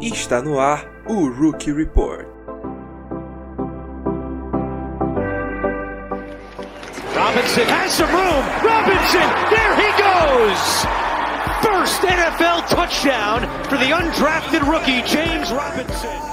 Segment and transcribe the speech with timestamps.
[0.00, 2.28] Está no ar o Rookie Report.
[7.16, 8.44] Robinson has some room.
[8.62, 10.86] Robinson, there he goes.
[11.64, 16.27] First NFL touchdown for the undrafted rookie James Robinson.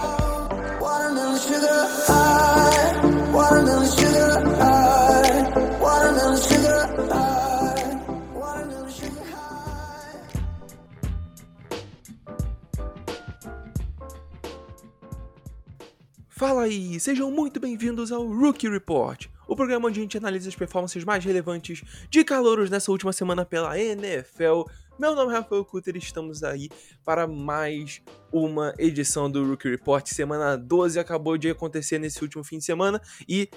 [16.37, 20.55] Fala aí, sejam muito bem-vindos ao Rookie Report, o programa onde a gente analisa as
[20.55, 24.63] performances mais relevantes de calouros nessa última semana pela NFL.
[24.99, 26.69] Meu nome é Rafael Cutter e estamos aí
[27.05, 28.01] para mais
[28.33, 30.05] uma edição do Rookie Report.
[30.07, 33.49] Semana 12 acabou de acontecer nesse último fim de semana e,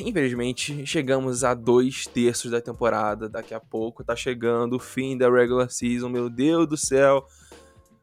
[0.00, 3.28] infelizmente, chegamos a dois terços da temporada.
[3.28, 7.26] Daqui a pouco tá chegando o fim da regular season, meu Deus do céu.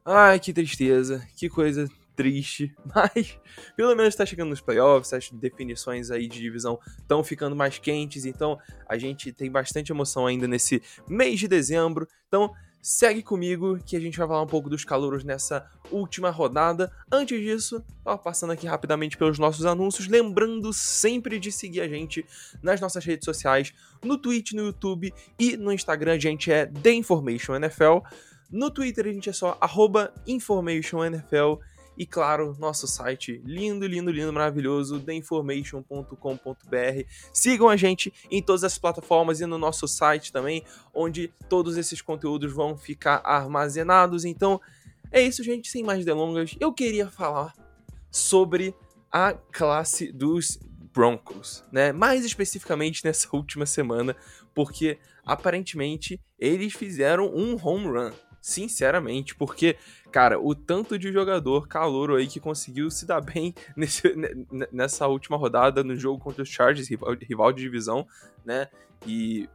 [0.06, 3.40] Ai, que tristeza, que coisa triste, mas
[3.76, 8.26] pelo menos tá chegando nos playoffs, as definições aí de divisão estão ficando mais quentes,
[8.26, 12.08] então a gente tem bastante emoção ainda nesse mês de dezembro.
[12.28, 12.52] Então
[12.84, 16.92] segue comigo que a gente vai falar um pouco dos calouros nessa última rodada.
[17.10, 22.26] Antes disso, ó, passando aqui rapidamente pelos nossos anúncios, lembrando sempre de seguir a gente
[22.62, 26.92] nas nossas redes sociais, no Twitch, no YouTube e no Instagram, a gente é The
[26.92, 28.00] Information NFL.
[28.52, 29.58] No Twitter a gente é só
[30.28, 31.60] InformationNFL.
[31.98, 37.04] E claro, nosso site lindo, lindo, lindo, maravilhoso, theinformation.com.br.
[37.32, 42.02] Sigam a gente em todas as plataformas e no nosso site também, onde todos esses
[42.02, 44.26] conteúdos vão ficar armazenados.
[44.26, 44.60] Então,
[45.12, 46.56] é isso, gente, sem mais delongas.
[46.60, 47.54] Eu queria falar
[48.12, 48.76] sobre
[49.12, 50.60] a classe dos
[50.94, 51.92] Broncos, né?
[51.92, 54.16] Mais especificamente nessa última semana,
[54.54, 59.78] porque aparentemente eles fizeram um home run sinceramente, porque,
[60.14, 64.14] cara, o tanto de jogador calouro aí que conseguiu se dar bem nesse,
[64.72, 68.08] nessa última rodada no jogo contra os Chargers, rival, rival de divisão,
[68.46, 68.70] né?
[69.06, 69.50] E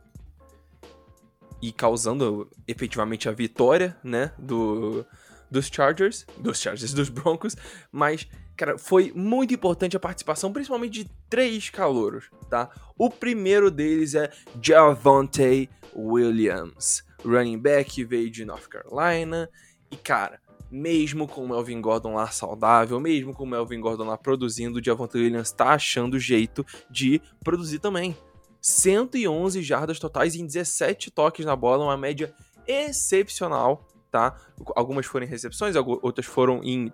[1.60, 5.04] e causando efetivamente a vitória, né, do
[5.50, 7.56] dos Chargers, dos Chargers, dos Broncos,
[7.90, 12.70] mas cara, foi muito importante a participação, principalmente de três calouros, tá?
[12.96, 14.30] O primeiro deles é
[14.60, 19.48] Javonte Williams running back, veio de North Carolina.
[19.90, 24.16] E, cara, mesmo com o Melvin Gordon lá saudável, mesmo com o Melvin Gordon lá
[24.18, 28.16] produzindo, o Javonte Williams tá achando jeito de produzir também.
[28.60, 32.34] 111 jardas totais em 17 toques na bola, uma média
[32.66, 34.36] excepcional, tá?
[34.74, 36.92] Algumas foram em recepções, outras foram em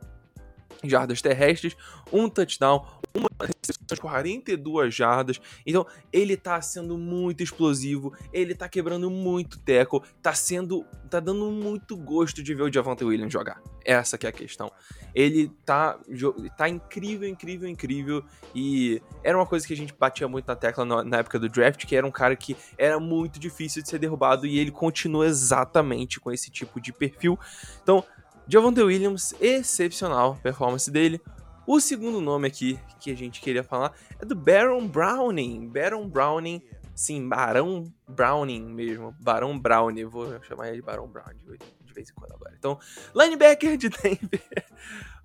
[0.89, 1.77] jardas terrestres,
[2.12, 2.84] um touchdown,
[3.15, 5.41] uma recepção de 42 jardas.
[5.67, 11.49] Então, ele tá sendo muito explosivo, ele tá quebrando muito teco, tá sendo tá dando
[11.53, 13.62] muito gosto de ver o Javante Williams jogar.
[13.84, 14.72] Essa que é a questão.
[15.15, 15.97] Ele tá
[16.56, 20.84] tá incrível, incrível, incrível e era uma coisa que a gente batia muito na tecla
[20.84, 23.99] na, na época do draft, que era um cara que era muito difícil de ser
[23.99, 27.39] derrubado e ele continua exatamente com esse tipo de perfil.
[27.81, 28.03] Então,
[28.47, 31.21] Javonte Williams, excepcional performance dele.
[31.66, 35.69] O segundo nome aqui que a gente queria falar é do Baron Browning.
[35.69, 36.62] Baron Browning,
[36.94, 39.15] sim, Barão Browning mesmo.
[39.19, 41.38] Barão Browning, vou chamar ele de Barão Browning
[41.84, 42.54] de vez em quando agora.
[42.59, 42.78] Então,
[43.15, 44.66] linebacker de Denver.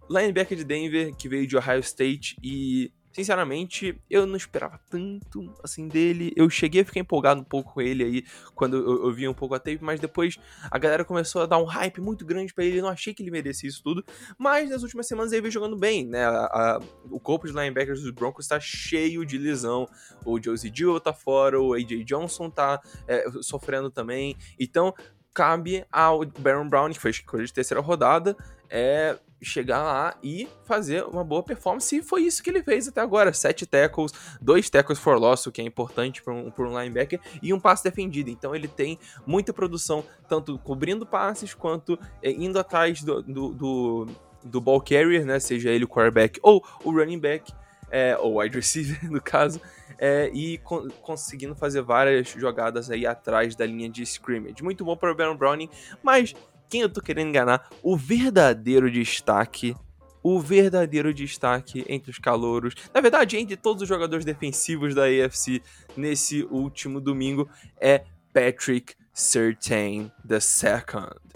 [0.09, 5.87] linebacker de Denver que veio de Ohio State e Sinceramente, eu não esperava tanto assim
[5.87, 6.31] dele.
[6.35, 9.33] Eu cheguei a ficar empolgado um pouco com ele aí quando eu, eu vi um
[9.33, 10.37] pouco a tape, mas depois
[10.69, 12.77] a galera começou a dar um hype muito grande para ele.
[12.77, 14.05] Eu não achei que ele merecia isso tudo,
[14.37, 16.25] mas nas últimas semanas ele veio jogando bem, né?
[16.25, 19.87] A, a, o corpo de linebackers dos Broncos está cheio de lesão.
[20.23, 24.37] O Josie Dill tá fora, o AJ Johnson tá é, sofrendo também.
[24.59, 24.93] Então,
[25.33, 28.35] cabe ao Baron Brown, que foi escolha de terceira rodada,
[28.69, 31.95] é chegar lá e fazer uma boa performance.
[31.95, 34.11] E foi isso que ele fez até agora: sete tackles,
[34.41, 37.83] dois tackles for loss, o que é importante para um, um linebacker, e um passe
[37.83, 38.29] defendido.
[38.29, 44.07] Então ele tem muita produção, tanto cobrindo passes quanto é, indo atrás do, do, do,
[44.43, 45.39] do, ball carrier, né?
[45.39, 47.53] Seja ele o quarterback ou o running back,
[47.91, 49.61] é, ou wide receiver, no caso.
[50.01, 54.63] É, e con conseguindo fazer várias jogadas aí atrás da linha de scrimmage.
[54.63, 55.69] Muito bom para o Baron Browning,
[56.01, 56.33] mas
[56.69, 59.75] quem eu tô querendo enganar, o verdadeiro destaque,
[60.21, 65.61] o verdadeiro destaque entre os calouros, na verdade, entre todos os jogadores defensivos da AFC
[65.97, 67.49] nesse último domingo,
[67.79, 71.31] é Patrick Surtain II.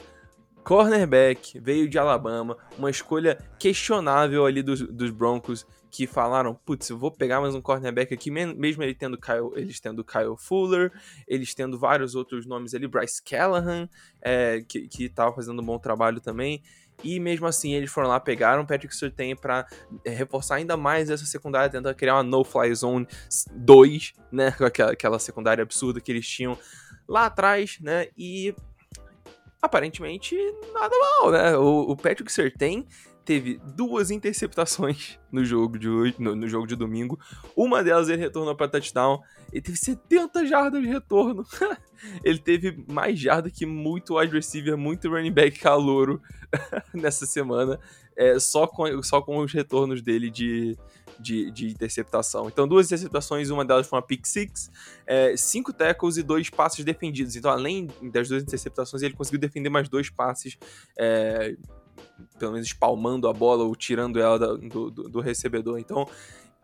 [0.63, 6.98] cornerback, veio de Alabama, uma escolha questionável ali dos, dos Broncos, que falaram, putz, eu
[6.98, 10.92] vou pegar mais um cornerback aqui, mesmo ele tendo Kyle, eles tendo Kyle Fuller,
[11.28, 13.88] eles tendo vários outros nomes ali, Bryce Callahan,
[14.19, 16.63] é, que, que fazendo um bom trabalho também,
[17.04, 19.68] e mesmo assim eles foram lá, pegaram Patrick Surtain para
[20.04, 23.07] é, reforçar ainda mais essa secundária, tentar criar uma no-fly zone
[23.51, 26.57] 2, né, com aquela, aquela secundária absurda que eles tinham
[27.07, 28.56] lá atrás, né, e
[29.62, 30.36] aparentemente
[30.74, 31.56] nada mal, né?
[31.56, 32.86] O, o Patrick Surtain
[33.25, 37.20] teve duas interceptações no jogo de hoje, no, no, jogo de domingo.
[37.56, 39.22] Uma delas ele retornou para touchdown.
[39.52, 41.46] Ele teve 70 jardas de retorno.
[42.24, 46.22] ele teve mais jarda que muito wide receiver, muito running back calouro
[46.94, 47.80] nessa semana,
[48.16, 50.78] é, só, com, só com os retornos dele de,
[51.19, 52.48] de, de, interceptação.
[52.48, 54.69] Então, duas interceptações, uma delas foi uma pick six,
[55.08, 57.36] é, cinco tackles e dois passes defendidos.
[57.36, 60.58] Então, além das duas interceptações, ele conseguiu defender mais dois passes.
[60.98, 61.56] É,
[62.38, 65.80] pelo menos espalmando a bola ou tirando ela do, do, do recebedor.
[65.80, 66.08] Então,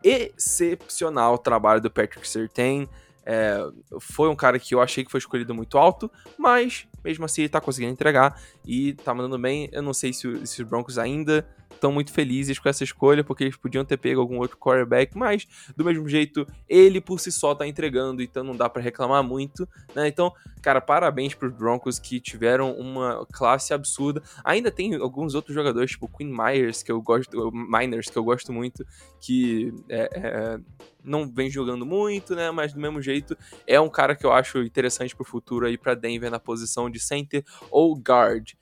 [0.02, 2.88] excepcional o trabalho do Patrick Sertain.
[3.24, 3.58] É,
[4.00, 7.48] foi um cara que eu achei que foi escolhido muito alto, mas mesmo assim ele
[7.50, 9.68] tá conseguindo entregar e tá mandando bem.
[9.72, 11.46] Eu não sei se, se os Broncos ainda
[11.80, 15.46] estão muito felizes com essa escolha, porque eles podiam ter pego algum outro quarterback, mas
[15.76, 19.66] do mesmo jeito, ele por si só tá entregando, então não dá para reclamar muito,
[19.94, 20.06] né?
[20.06, 24.22] Então, cara, parabéns pros Broncos que tiveram uma classe absurda.
[24.44, 28.52] Ainda tem alguns outros jogadores, tipo Queen Myers, que eu gosto, Miners, que eu gosto
[28.52, 28.86] muito,
[29.20, 30.60] que é, é,
[31.02, 32.50] não vem jogando muito, né?
[32.50, 33.36] Mas do mesmo jeito,
[33.66, 37.00] é um cara que eu acho interessante pro futuro aí para Denver na posição de
[37.00, 38.52] center ou guard.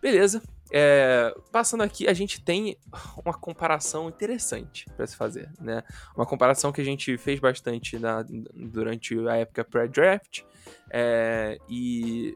[0.00, 2.76] Beleza, é, passando aqui, a gente tem
[3.24, 5.82] uma comparação interessante para se fazer, né?
[6.16, 8.24] Uma comparação que a gente fez bastante na,
[8.54, 10.42] durante a época pré-draft
[10.90, 12.34] é, e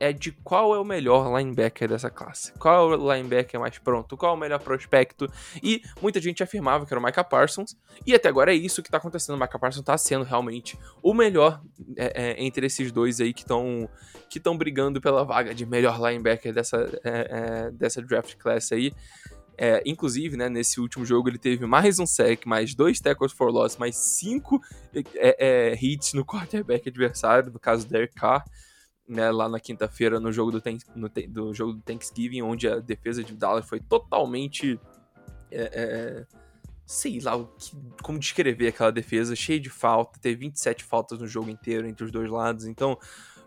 [0.00, 2.52] é de qual é o melhor linebacker dessa classe.
[2.54, 5.30] Qual é o linebacker mais pronto, qual é o melhor prospecto.
[5.62, 7.76] E muita gente afirmava que era o Micah Parsons,
[8.06, 9.36] e até agora é isso que está acontecendo.
[9.36, 11.60] O Micah Parsons está sendo realmente o melhor
[11.96, 13.88] é, é, entre esses dois aí que estão
[14.30, 18.92] que estão brigando pela vaga de melhor linebacker dessa, é, é, dessa draft class aí.
[19.58, 23.50] É, inclusive, né, nesse último jogo ele teve mais um sec, mais dois tackles for
[23.50, 24.62] loss, mais cinco
[24.94, 28.42] é, é, hits no quarterback adversário, no caso Derek Carr
[29.10, 30.62] né, lá na quinta-feira no jogo do,
[30.94, 34.78] no, do jogo do Thanksgiving, onde a defesa de Dallas foi totalmente.
[35.50, 36.26] É, é,
[36.86, 41.50] sei lá que, como descrever aquela defesa, cheia de falta, teve 27 faltas no jogo
[41.50, 42.96] inteiro entre os dois lados, então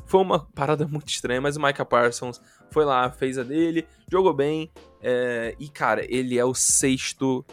[0.06, 4.34] foi uma parada muito estranha, mas o Micah Parsons foi lá, fez a dele, jogou
[4.34, 4.70] bem,
[5.02, 7.46] é, e cara, ele é o sexto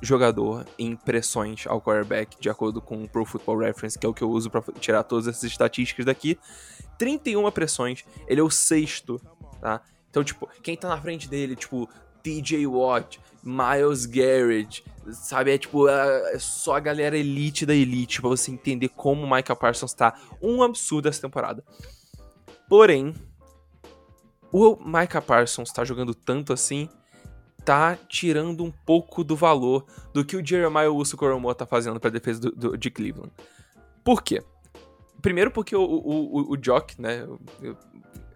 [0.00, 4.14] jogador em pressões ao quarterback, de acordo com o Pro Football Reference, que é o
[4.14, 6.38] que eu uso para tirar todas essas estatísticas daqui.
[6.98, 9.20] 31 pressões, ele é o sexto,
[9.60, 9.80] tá?
[10.10, 11.88] Então, tipo, quem tá na frente dele, tipo,
[12.22, 15.52] TJ Watt, Miles Garrett, sabe?
[15.52, 19.30] É tipo, é, é só a galera elite da elite pra você entender como o
[19.30, 20.14] Micah Parsons tá.
[20.40, 21.64] Um absurdo essa temporada.
[22.68, 23.14] Porém,
[24.52, 26.88] o Micah Parsons tá jogando tanto assim
[27.64, 32.10] tá tirando um pouco do valor do que o Jeremiah Uso Koromoa tá fazendo pra
[32.10, 33.32] defesa do, do, de Cleveland.
[34.04, 34.42] Por quê?
[35.24, 37.40] Primeiro porque o, o, o, Jock, né, o,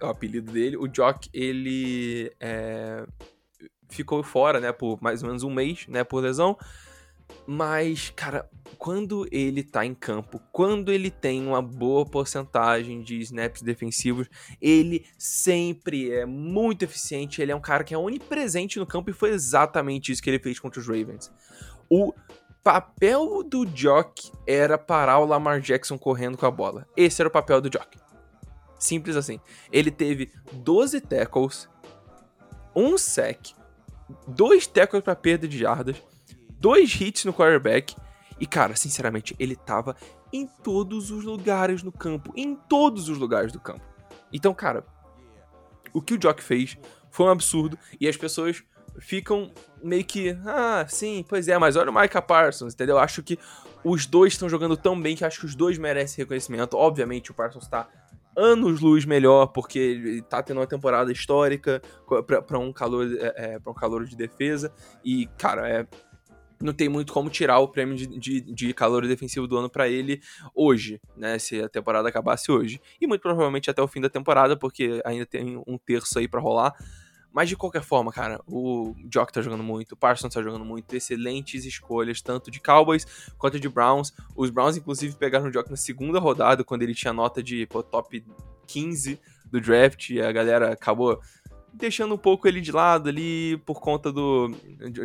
[0.00, 3.05] o, apelido dele, o Jock, ele é,
[3.90, 6.56] ficou fora, né, por mais ou menos um mês, né, por lesão,
[7.46, 8.49] mas, cara,
[8.79, 14.26] quando ele tá em campo, quando ele tem uma boa porcentagem de snaps defensivos,
[14.58, 17.43] ele sempre é muito eficiente.
[17.43, 20.39] Ele é um cara que é onipresente no campo e foi exatamente isso que ele
[20.39, 21.31] fez contra os Ravens.
[21.91, 22.15] O
[22.72, 26.87] papel do Jock era parar o Lamar Jackson correndo com a bola.
[26.96, 27.98] Esse era o papel do Jock.
[28.79, 29.41] Simples assim.
[29.72, 31.69] Ele teve 12 tackles,
[32.77, 33.55] um sack,
[34.27, 35.96] dois tackles para perda de jardas
[36.58, 37.94] dois hits no quarterback.
[38.41, 39.96] E, cara, sinceramente, ele tava
[40.32, 42.32] em todos os lugares no campo.
[42.37, 43.84] Em todos os lugares do campo.
[44.32, 44.84] Então, cara,
[45.93, 46.77] o que o Jock fez
[47.10, 47.79] foi um absurdo.
[48.01, 48.63] E as pessoas
[49.00, 49.50] ficam
[49.82, 50.36] meio que.
[50.44, 52.98] Ah, sim, pois é, mas olha o Micah Parsons, entendeu?
[52.98, 53.38] Acho que
[53.84, 56.76] os dois estão jogando tão bem que acho que os dois merecem reconhecimento.
[56.76, 57.88] Obviamente, o Parsons tá
[58.36, 61.82] anos luz melhor, porque ele tá tendo uma temporada histórica
[62.46, 64.72] para um calor é, é para um calor de defesa.
[65.05, 65.86] E, cara, é
[66.60, 69.88] não tem muito como tirar o prêmio de, de, de calor defensivo do ano para
[69.88, 70.20] ele
[70.55, 71.38] hoje, né?
[71.38, 72.81] Se a temporada acabasse hoje.
[73.00, 76.40] E muito provavelmente até o fim da temporada, porque ainda tem um terço aí para
[76.40, 76.74] rolar.
[77.32, 80.94] Mas de qualquer forma, cara, o Jock tá jogando muito, o Parsons tá jogando muito,
[80.97, 83.06] excelentes escolhas, tanto de Cowboys
[83.37, 84.13] quanto de Browns.
[84.35, 87.82] Os Browns, inclusive, pegaram o Jock na segunda rodada, quando ele tinha nota de pô,
[87.82, 88.25] top
[88.67, 89.20] 15
[89.51, 91.20] do draft, e a galera acabou
[91.73, 94.51] deixando um pouco ele de lado ali por conta do,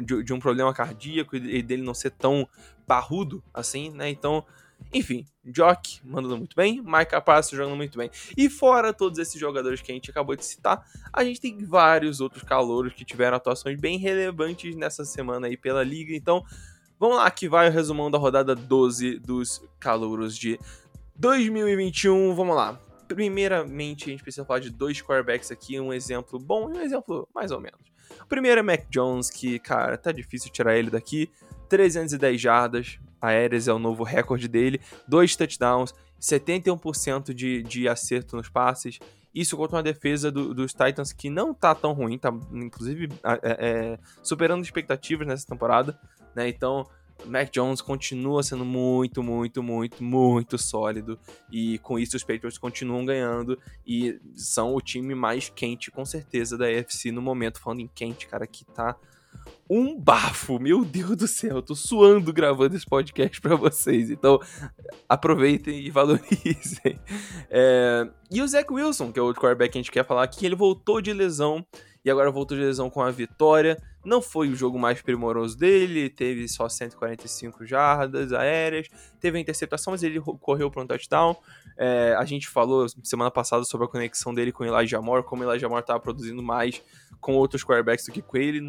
[0.03, 2.48] de, de um problema cardíaco e dele não ser tão
[2.88, 4.10] barrudo assim, né?
[4.10, 4.44] Então,
[4.93, 8.09] enfim, Jock mandando muito bem, Mike Passo jogando muito bem.
[8.38, 12.21] E fora todos esses jogadores que a gente acabou de citar, a gente tem vários
[12.21, 16.15] outros calouros que tiveram atuações bem relevantes nessa semana aí pela liga.
[16.15, 16.43] Então,
[17.00, 20.59] vamos lá que vai o resumão da rodada 12 dos calouros de
[21.15, 22.35] 2021.
[22.35, 22.79] Vamos lá.
[23.07, 27.27] Primeiramente, a gente precisa falar de dois quarterbacks aqui, um exemplo bom e um exemplo
[27.33, 27.91] mais ou menos.
[28.21, 31.29] O primeiro é Mac Jones, que, cara, tá difícil tirar ele daqui.
[31.67, 38.50] 310 jardas aéreas é o novo recorde dele, dois touchdowns, 71% de, de acerto nos
[38.50, 39.00] passes.
[39.34, 43.39] Isso contra uma defesa do, dos Titans que não tá tão ruim, tá inclusive é,
[43.44, 46.00] é, superando expectativas nessa temporada,
[46.36, 46.48] né?
[46.48, 46.86] Então,
[47.25, 51.18] Mac Jones continua sendo muito, muito, muito, muito sólido.
[51.51, 53.58] E com isso os Patriots continuam ganhando.
[53.86, 57.62] E são o time mais quente, com certeza, da AFC no momento.
[57.62, 58.96] Falando em quente, cara, que tá
[59.70, 60.60] um bafo.
[60.60, 64.10] Meu Deus do céu, tô suando gravando esse podcast para vocês.
[64.10, 64.40] Então,
[65.08, 67.00] aproveitem e valorizem.
[67.50, 68.08] É...
[68.32, 70.46] E o Zach Wilson, que é o outro quarterback que a gente quer falar aqui,
[70.46, 71.63] ele voltou de lesão
[72.03, 73.81] e agora voltou de lesão com a vitória.
[74.03, 78.88] Não foi o jogo mais primoroso dele, teve só 145 jardas aéreas,
[79.19, 81.36] teve a interceptação, mas ele correu para um touchdown.
[81.77, 85.69] É, a gente falou semana passada sobre a conexão dele com Elijah Moore, como Elijah
[85.69, 86.81] Moore estava produzindo mais
[87.22, 88.62] com outros quarterbacks do que com ele.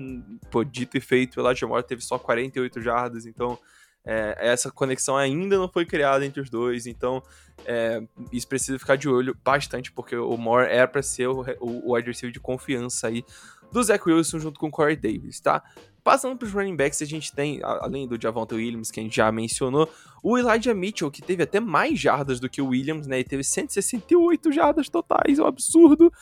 [0.50, 3.58] Pô, dito e feito, Elijah Moore teve só 48 jardas, então
[4.04, 7.22] é, essa conexão ainda não foi criada entre os dois, então
[7.64, 11.90] é, isso precisa ficar de olho bastante, porque o Moore era para ser o, o,
[11.90, 13.24] o adversário de confiança aí
[13.72, 15.62] do Zach Wilson junto com o Corey Davis, tá?
[16.04, 19.16] Passando para os running backs, a gente tem, além do Javonte Williams, que a gente
[19.16, 19.90] já mencionou,
[20.22, 23.16] o Elijah Mitchell, que teve até mais jardas do que o Williams, né?
[23.16, 26.12] Ele teve 168 jardas totais, é um absurdo.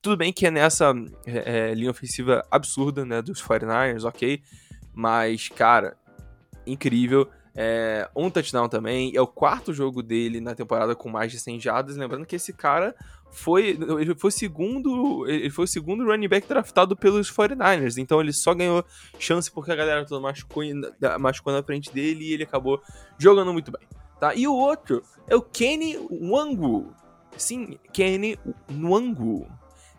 [0.00, 0.94] Tudo bem que é nessa
[1.26, 4.40] é, é linha ofensiva absurda, né, dos 49ers, ok?
[4.94, 5.96] Mas, cara,
[6.66, 7.28] incrível.
[7.54, 9.12] É, um touchdown também.
[9.14, 11.96] É o quarto jogo dele na temporada com mais de 100 jardas.
[11.96, 12.94] Lembrando que esse cara
[13.30, 17.98] foi ele foi segundo ele foi o segundo running back draftado pelos 49ers.
[17.98, 18.84] Então ele só ganhou
[19.18, 20.62] chance porque a galera toda machucou,
[21.20, 22.80] machucou na frente dele e ele acabou
[23.18, 23.86] jogando muito bem.
[24.18, 24.34] Tá?
[24.34, 26.94] E o outro é o Kenny Wangu.
[27.36, 28.38] Sim, Kenny
[28.70, 29.46] Wangu.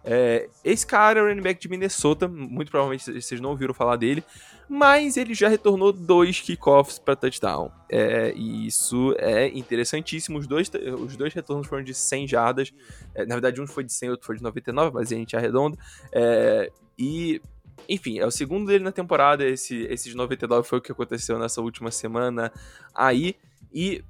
[0.06, 3.96] É, esse cara é o running back de Minnesota, muito provavelmente vocês não ouviram falar
[3.96, 4.24] dele,
[4.68, 7.72] mas ele já retornou dois kickoffs para touchdown.
[7.90, 10.40] É, e isso é interessantíssimo.
[10.40, 10.70] Os dois,
[11.00, 12.74] os dois retornos foram de 100 jardas.
[13.14, 15.78] É, na verdade, um foi de 100, outro foi de 99, mas a gente arredonda.
[16.12, 17.42] É, e,
[17.88, 19.46] enfim, é o segundo dele na temporada.
[19.46, 22.52] Esse, esses 99 foi o que aconteceu nessa última semana
[22.96, 23.36] aí.
[23.74, 24.04] E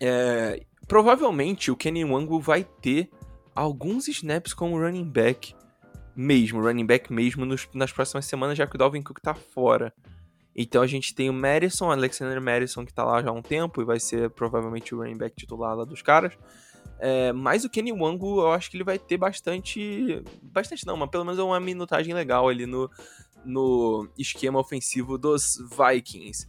[0.00, 3.10] é, provavelmente o Kenny Wango vai ter
[3.54, 5.54] alguns snaps como running back
[6.16, 9.92] mesmo, running back mesmo nos, nas próximas semanas, já que o Dalvin Cook tá fora.
[10.54, 13.82] Então a gente tem o Madison, Alexander Madison, que tá lá já há um tempo
[13.82, 16.34] e vai ser provavelmente o running back titular lá dos caras.
[16.98, 20.22] É, mas o Kenny Wango, eu acho que ele vai ter bastante.
[20.42, 22.88] Bastante não, mas pelo menos uma minutagem legal ali no,
[23.44, 26.46] no esquema ofensivo dos Vikings.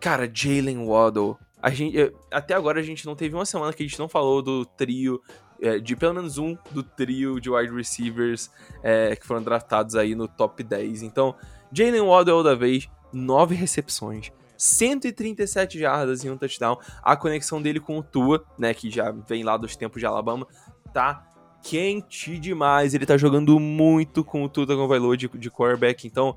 [0.00, 1.38] Cara, Jalen Waddle.
[1.62, 1.96] A gente,
[2.30, 5.20] até agora a gente não teve uma semana que a gente não falou do trio
[5.22, 5.49] é,
[5.82, 8.50] de pelo menos um do trio de wide receivers
[8.82, 11.02] é, que foram draftados aí no top 10.
[11.02, 11.34] Então,
[11.72, 16.78] Jalen Waddell da vez, 9 recepções, 137 jardas e um touchdown.
[17.02, 20.46] A conexão dele com o Tua, né, que já vem lá dos tempos de Alabama,
[20.92, 21.26] tá
[21.62, 22.94] quente demais.
[22.94, 26.06] Ele tá jogando muito com o Tua Tagovailoa de, de quarterback.
[26.06, 26.36] Então,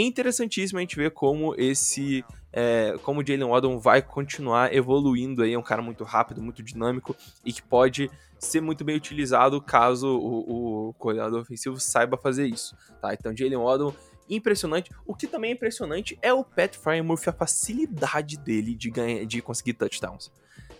[0.00, 5.54] interessantíssimo a gente ver como esse é, como o Jalen Waddle vai continuar evoluindo aí,
[5.54, 10.06] é um cara muito rápido, muito dinâmico e que pode ser muito bem utilizado caso
[10.06, 13.14] o, o coordenador ofensivo saiba fazer isso, tá?
[13.14, 13.96] Então, Jalen Waddle,
[14.28, 14.90] impressionante.
[15.06, 19.40] O que também é impressionante é o Pat Frymouth, a facilidade dele de, ganhar, de
[19.40, 20.30] conseguir touchdowns.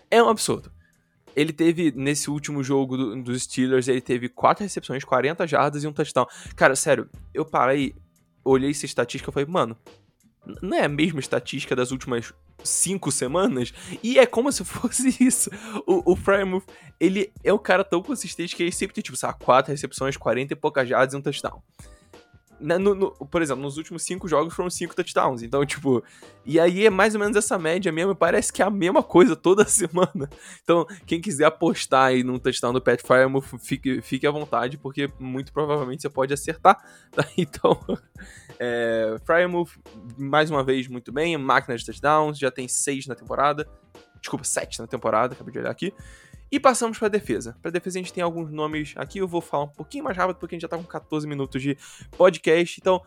[0.09, 0.71] É um absurdo.
[1.35, 5.87] Ele teve, nesse último jogo do, dos Steelers, ele teve 4 recepções, 40 jardas e
[5.87, 6.27] um touchdown.
[6.55, 7.93] Cara, sério, eu parei,
[8.45, 9.75] olhei essa estatística e falei, mano,
[10.61, 12.33] não é a mesma estatística das últimas
[12.63, 13.73] cinco semanas?
[14.03, 15.49] E é como se fosse isso.
[15.85, 16.63] O, o Frymouth,
[16.99, 20.53] ele é um cara tão consistente que ele sempre tem, tipo, sabe, quatro recepções, 40
[20.53, 21.61] e poucas jardas e um touchdown.
[22.59, 25.43] No, no, por exemplo, nos últimos cinco jogos foram cinco touchdowns.
[25.43, 26.03] Então, tipo.
[26.45, 28.15] E aí é mais ou menos essa média mesmo.
[28.15, 30.29] Parece que é a mesma coisa toda semana.
[30.63, 35.11] Então, quem quiser apostar aí num touchdown do Pat Firemouth, fique, fique à vontade, porque
[35.19, 36.77] muito provavelmente você pode acertar.
[37.15, 37.25] Tá?
[37.37, 37.79] Então,
[38.59, 39.15] é,
[40.17, 41.37] mais uma vez, muito bem.
[41.37, 43.65] Máquina de touchdowns, já tem seis na temporada.
[44.19, 45.93] Desculpa, sete na temporada, acabei de olhar aqui.
[46.51, 47.57] E passamos para defesa.
[47.61, 50.37] Para defesa a gente tem alguns nomes aqui, eu vou falar um pouquinho mais rápido
[50.37, 51.77] porque a gente já tá com 14 minutos de
[52.17, 52.79] podcast.
[52.79, 53.01] Então,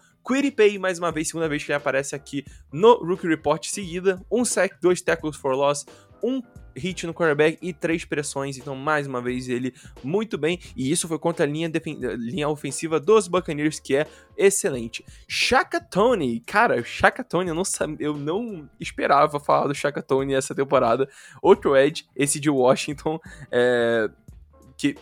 [0.55, 4.21] Pay mais uma vez, segunda vez que ele aparece aqui no Rookie Report seguida.
[4.31, 5.87] Um sack, dois tackles for loss,
[6.23, 6.43] um
[6.79, 8.57] hit no quarterback e três pressões.
[8.57, 10.59] Então, mais uma vez, ele muito bem.
[10.77, 11.71] E isso foi contra a linha,
[12.17, 14.07] linha ofensiva dos Buccaneers, que é
[14.37, 15.05] excelente.
[15.27, 17.63] Shaka Tony, cara, Shaka Tony, eu não,
[17.99, 21.09] eu não esperava falar do Shaka Tony essa temporada.
[21.43, 23.19] Outro Edge, esse de Washington,
[23.51, 24.09] é,
[24.77, 24.95] que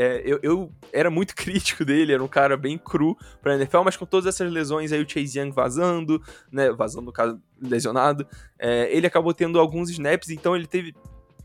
[0.00, 3.96] é, eu, eu, era muito crítico dele, era um cara bem cru pra NFL, mas
[3.96, 8.24] com todas essas lesões aí, o Chase Young vazando, né, vazando no caso, lesionado,
[8.60, 10.94] é, ele acabou tendo alguns snaps, então ele teve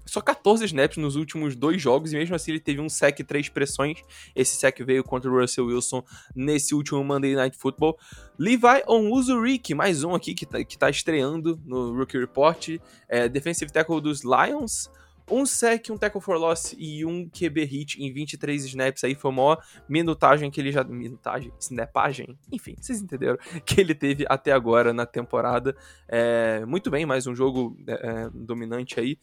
[0.05, 3.23] só 14 snaps nos últimos dois jogos, e mesmo assim ele teve um sec e
[3.23, 4.03] três pressões.
[4.35, 6.03] Esse sec veio contra o Russell Wilson
[6.35, 7.97] nesse último Monday Night Football.
[8.37, 12.77] Levi Onwuzurike, mais um aqui que tá, que tá estreando no Rookie Report.
[13.07, 14.91] É, defensive tackle dos Lions
[15.29, 19.31] um sec, um tackle for loss e um QB hit em 23 snaps aí foi
[19.31, 20.83] a maior minutagem que ele já.
[20.83, 21.51] Minutagem?
[21.59, 22.37] Snapagem?
[22.51, 23.37] Enfim, vocês entenderam.
[23.65, 25.75] Que ele teve até agora na temporada.
[26.07, 29.17] É, muito bem, mais um jogo é, é dominante aí.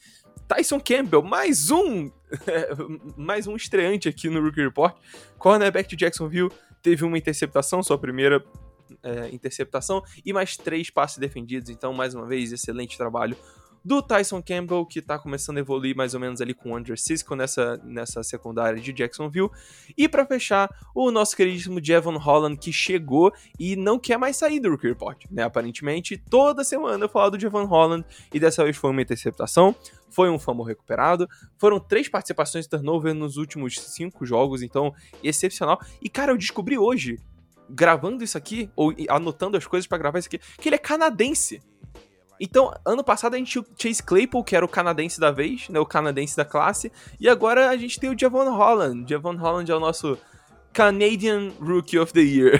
[0.48, 2.10] Tyson Campbell, mais um!
[3.16, 4.96] mais um estreante aqui no Rookie Report.
[5.38, 6.50] Cornerback de Jacksonville
[6.82, 8.42] teve uma interceptação, sua primeira
[9.02, 11.70] é, interceptação, e mais três passes defendidos.
[11.70, 13.36] Então, mais uma vez, excelente trabalho
[13.84, 16.96] do Tyson Campbell, que tá começando a evoluir mais ou menos ali com o Andrew
[16.96, 19.50] Cisco nessa, nessa secundária de Jacksonville.
[19.96, 24.60] E para fechar, o nosso queridíssimo Jevon Holland, que chegou e não quer mais sair
[24.60, 25.42] do Rookie Report, né?
[25.42, 29.74] Aparentemente, toda semana eu falo do Jevon Holland, e dessa vez foi uma interceptação,
[30.10, 35.80] foi um fumble recuperado, foram três participações de turnover nos últimos cinco jogos, então excepcional.
[36.02, 37.18] E cara, eu descobri hoje,
[37.68, 41.62] gravando isso aqui, ou anotando as coisas para gravar isso aqui, que ele é canadense.
[42.40, 45.68] Então, ano passado a gente tinha o Chase Claypool, que era o canadense da vez,
[45.68, 49.04] né, o canadense da classe, e agora a gente tem o Javon Holland.
[49.08, 50.16] Javon Holland é o nosso
[50.72, 52.58] Canadian Rookie of the Year.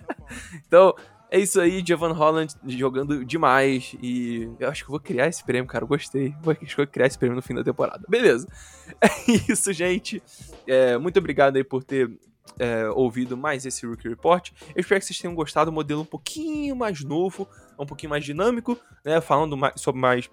[0.66, 0.94] então,
[1.30, 3.96] é isso aí, Javon Holland jogando demais.
[4.02, 5.84] E eu acho que vou criar esse prêmio, cara.
[5.84, 6.34] Eu gostei.
[6.42, 8.04] Vou, acho que eu vou criar esse prêmio no fim da temporada.
[8.08, 8.46] Beleza.
[9.00, 10.22] É isso, gente.
[10.66, 12.08] É, muito obrigado aí por ter
[12.58, 14.50] é, ouvido mais esse Rookie Report.
[14.74, 15.70] Eu espero que vocês tenham gostado.
[15.70, 17.48] Um modelo um pouquinho mais novo,
[17.78, 19.20] um pouquinho mais dinâmico, né?
[19.20, 20.30] Falando mais, sobre mais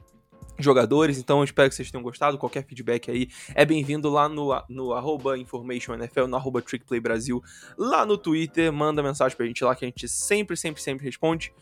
[0.59, 2.37] jogadores, então espero que vocês tenham gostado.
[2.37, 7.41] Qualquer feedback aí é bem-vindo lá no, no arroba InformationNFL, no arroba TrickPlayBrasil,
[7.77, 8.71] lá no Twitter.
[8.71, 11.53] Manda mensagem pra gente lá que a gente sempre, sempre, sempre responde.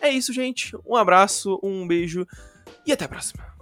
[0.00, 0.76] É isso, gente.
[0.86, 2.26] Um abraço, um beijo
[2.86, 3.55] e até a próxima.